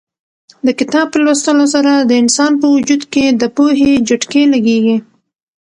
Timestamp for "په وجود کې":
2.61-3.25